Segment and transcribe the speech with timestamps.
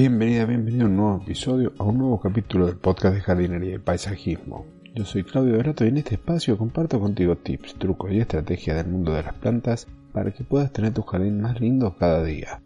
[0.00, 3.78] Bienvenida, bienvenido a un nuevo episodio, a un nuevo capítulo del podcast de jardinería y
[3.80, 4.64] paisajismo.
[4.94, 8.90] Yo soy Claudio Dorato y en este espacio comparto contigo tips, trucos y estrategias del
[8.90, 12.62] mundo de las plantas para que puedas tener tu jardín más lindo cada día.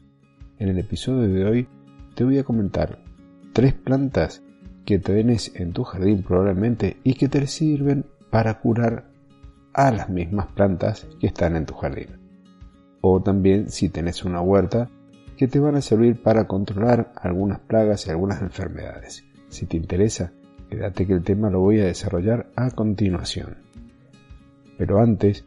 [0.61, 1.69] En el episodio de hoy
[2.15, 3.01] te voy a comentar
[3.53, 4.45] tres plantas
[4.85, 9.11] que tenés en tu jardín probablemente y que te sirven para curar
[9.73, 12.11] a las mismas plantas que están en tu jardín.
[13.01, 14.89] O también si tenés una huerta
[15.35, 19.25] que te van a servir para controlar algunas plagas y algunas enfermedades.
[19.49, 20.33] Si te interesa,
[20.69, 23.59] quédate que el tema lo voy a desarrollar a continuación.
[24.79, 25.45] Pero antes,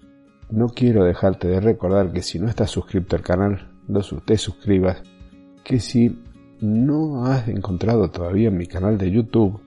[0.50, 5.02] no quiero dejarte de recordar que si no estás suscrito al canal, no te suscribas,
[5.64, 6.22] que si
[6.62, 9.60] no has encontrado todavía mi canal de YouTube,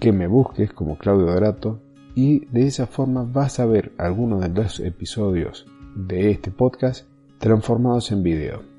[0.00, 1.80] que me busques como Claudio Dorato
[2.14, 7.06] y de esa forma vas a ver algunos de los episodios de este podcast
[7.38, 8.73] transformados en video.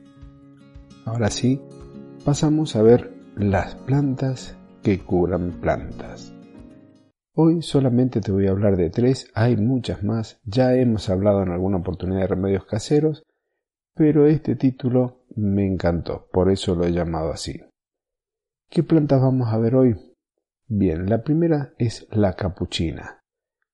[1.05, 1.61] Ahora sí,
[2.25, 6.33] pasamos a ver las plantas que curan plantas.
[7.35, 11.49] Hoy solamente te voy a hablar de tres, hay muchas más, ya hemos hablado en
[11.49, 13.23] alguna oportunidad de remedios caseros,
[13.93, 17.61] pero este título me encantó, por eso lo he llamado así.
[18.71, 19.95] ¿Qué plantas vamos a ver hoy?
[20.67, 23.19] Bien, la primera es la capuchina.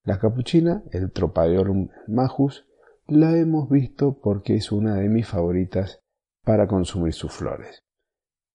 [0.04, 2.66] La capuchina, el Tropaeorum majus,
[3.06, 6.01] la hemos visto porque es una de mis favoritas
[6.44, 7.82] para consumir sus flores.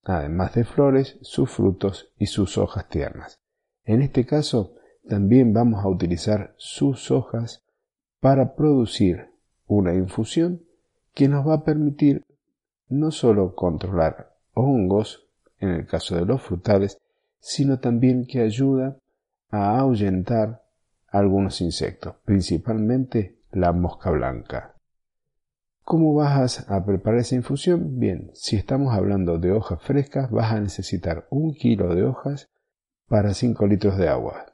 [0.03, 3.39] Además de flores, sus frutos y sus hojas tiernas.
[3.83, 4.75] En este caso,
[5.07, 7.63] también vamos a utilizar sus hojas
[8.19, 9.31] para producir
[9.65, 10.63] una infusión
[11.13, 12.23] que nos va a permitir
[12.89, 15.27] no solo controlar hongos,
[15.59, 16.97] en el caso de los frutales,
[17.39, 18.97] sino también que ayuda
[19.49, 20.63] a ahuyentar
[21.07, 24.76] algunos insectos, principalmente la mosca blanca.
[25.89, 27.97] ¿Cómo vas a preparar esa infusión?
[27.97, 32.49] Bien, si estamos hablando de hojas frescas, vas a necesitar un kilo de hojas
[33.07, 34.47] para 5 litros de agua.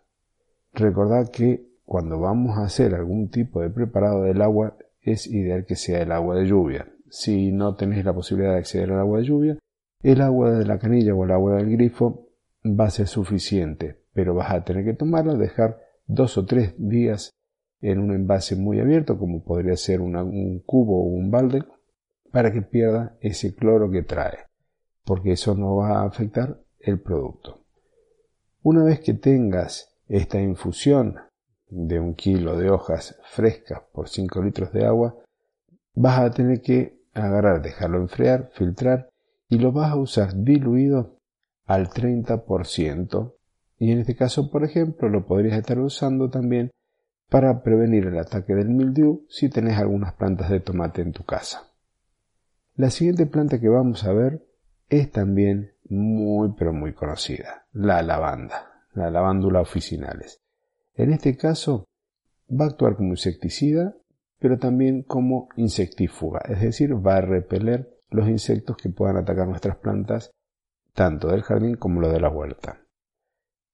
[0.74, 5.75] Recordad que cuando vamos a hacer algún tipo de preparado del agua, es ideal que
[5.75, 6.94] sea el agua de lluvia.
[7.09, 9.57] Si no tenéis la posibilidad de acceder al agua de lluvia,
[10.03, 12.28] el agua de la canilla o el agua del grifo
[12.63, 17.31] va a ser suficiente, pero vas a tener que tomarla, dejar dos o tres días
[17.83, 21.63] en un envase muy abierto, como podría ser un cubo o un balde,
[22.31, 24.38] para que pierda ese cloro que trae,
[25.03, 27.59] porque eso no va a afectar el producto.
[28.63, 31.17] Una vez que tengas esta infusión
[31.69, 35.15] de un kilo de hojas frescas por 5 litros de agua,
[35.94, 39.09] vas a tener que agarrar, dejarlo enfriar, filtrar
[39.50, 41.17] y lo vas a usar diluido
[41.65, 43.33] al 30%.
[43.77, 46.71] Y en este caso, por ejemplo, lo podrías estar usando también
[47.29, 51.67] para prevenir el ataque del mildiu si tenés algunas plantas de tomate en tu casa.
[52.75, 54.45] La siguiente planta que vamos a ver
[54.89, 60.41] es también muy pero muy conocida, la lavanda, la lavándula oficinales.
[60.95, 61.85] En este caso
[62.50, 63.95] va a actuar como insecticida,
[64.39, 69.78] pero también como insectífuga, es decir, va a repeler los insectos que puedan atacar nuestras
[69.78, 70.31] plantas,
[70.94, 72.82] tanto del jardín como lo de la huerta.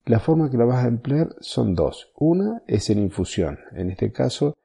[0.05, 2.11] La forma que la vas a emplear son dos.
[2.15, 3.59] Una es en infusión.
[3.73, 4.57] En este caso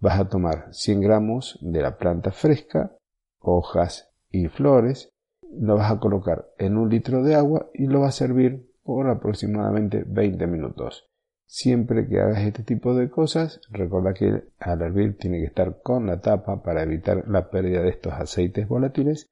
[0.00, 2.96] vas a tomar 100 gramos de la planta fresca,
[3.40, 5.12] hojas y flores,
[5.58, 9.08] lo vas a colocar en un litro de agua y lo vas a servir por
[9.08, 11.08] aproximadamente 20 minutos.
[11.46, 16.06] Siempre que hagas este tipo de cosas, recuerda que al hervir tiene que estar con
[16.06, 19.30] la tapa para evitar la pérdida de estos aceites volátiles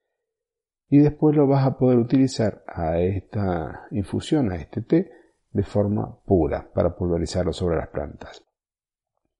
[0.88, 5.10] y después lo vas a poder utilizar a esta infusión, a este té,
[5.54, 8.44] de forma pura para pulverizarlo sobre las plantas.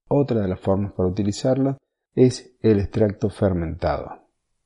[0.08, 1.76] Otra de las formas para utilizarla
[2.14, 4.22] es el extracto fermentado.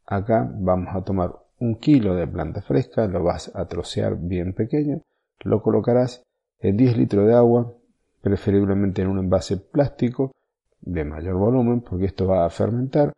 [0.06, 5.00] Acá vamos a tomar un kilo de planta fresca, lo vas a trocear bien pequeño,
[5.40, 6.22] lo colocarás
[6.60, 7.72] en 10 litros de agua,
[8.20, 10.32] preferiblemente en un envase plástico
[10.80, 13.12] de mayor volumen, porque esto va a fermentar.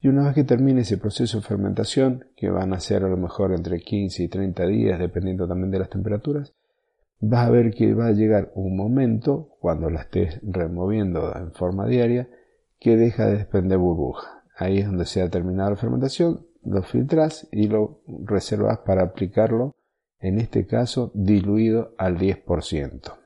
[0.00, 3.16] Y una vez que termine ese proceso de fermentación, que van a ser a lo
[3.16, 6.52] mejor entre 15 y 30 días, dependiendo también de las temperaturas,
[7.28, 11.86] vas a ver que va a llegar un momento, cuando la estés removiendo en forma
[11.86, 12.28] diaria,
[12.78, 14.44] que deja de desprender burbuja.
[14.56, 19.72] Ahí es donde se ha terminado la fermentación, lo filtras y lo reservas para aplicarlo,
[20.18, 23.18] en este caso diluido al 10%.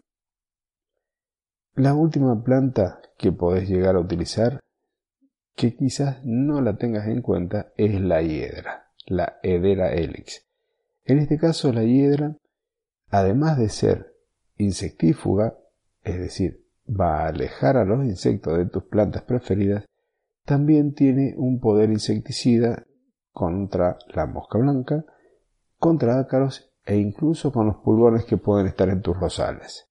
[1.74, 4.60] La última planta que podés llegar a utilizar,
[5.54, 10.44] que quizás no la tengas en cuenta, es la hiedra, la Hedera helix.
[11.04, 12.36] En este caso la hiedra
[13.10, 14.14] además de ser
[14.56, 15.58] insectífuga,
[16.02, 19.84] es decir, va a alejar a los insectos de tus plantas preferidas,
[20.44, 22.86] también tiene un poder insecticida
[23.32, 25.04] contra la mosca blanca,
[25.78, 29.88] contra ácaros e incluso con los pulgones que pueden estar en tus rosales.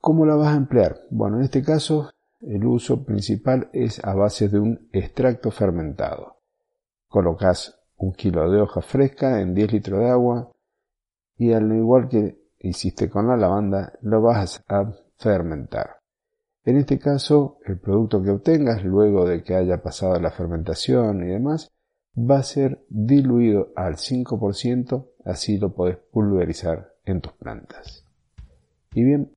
[0.00, 0.98] ¿Cómo la vas a emplear?
[1.10, 2.10] Bueno, en este caso
[2.40, 6.40] el uso principal es a base de un extracto fermentado.
[7.06, 10.50] Colocas un kilo de hoja fresca en 10 litros de agua
[11.42, 15.96] y al igual que hiciste con la lavanda, lo vas a fermentar.
[16.64, 21.32] En este caso, el producto que obtengas luego de que haya pasado la fermentación y
[21.32, 21.72] demás,
[22.16, 28.04] va a ser diluido al 5%, así lo puedes pulverizar en tus plantas.
[28.94, 29.32] Y bien,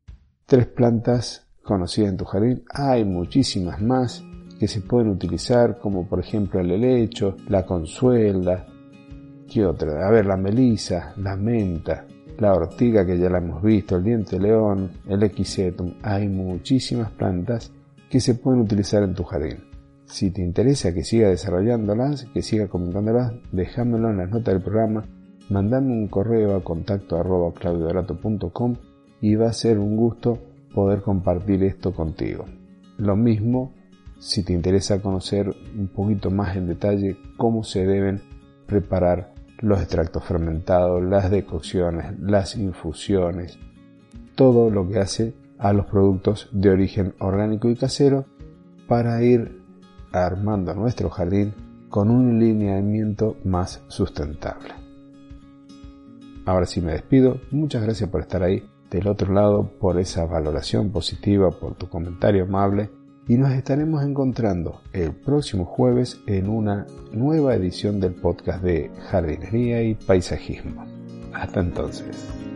[0.45, 4.23] tres plantas conocidas en tu jardín, hay muchísimas más
[4.59, 8.67] que se pueden utilizar, como por ejemplo el helecho, la consuela,
[9.47, 10.07] ¿qué otra?
[10.07, 12.05] A ver, la melisa, la menta,
[12.39, 17.71] la ortiga que ya la hemos visto, el diente león, el equisetum, hay muchísimas plantas
[18.09, 19.57] que se pueden utilizar en tu jardín.
[20.05, 25.03] Si te interesa que siga desarrollándolas, que siga comentándolas, déjamelo en las notas del programa,
[25.49, 27.53] mandame un correo a contacto arroba
[29.21, 30.37] y va a ser un gusto
[30.73, 32.45] poder compartir esto contigo.
[32.97, 33.71] Lo mismo
[34.19, 38.21] si te interesa conocer un poquito más en detalle cómo se deben
[38.65, 43.57] preparar los extractos fermentados, las decocciones, las infusiones,
[44.35, 48.25] todo lo que hace a los productos de origen orgánico y casero
[48.87, 49.61] para ir
[50.11, 51.53] armando nuestro jardín
[51.89, 54.73] con un lineamiento más sustentable.
[56.45, 60.91] Ahora sí me despido, muchas gracias por estar ahí del otro lado, por esa valoración
[60.91, 62.89] positiva, por tu comentario amable
[63.27, 69.81] y nos estaremos encontrando el próximo jueves en una nueva edición del podcast de jardinería
[69.81, 70.85] y paisajismo.
[71.33, 72.54] Hasta entonces.